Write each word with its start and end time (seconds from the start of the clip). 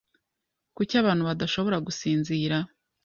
Kuki 0.75 0.93
abantu 1.01 1.23
badashobora 1.29 1.77
gusinzira? 1.87 2.57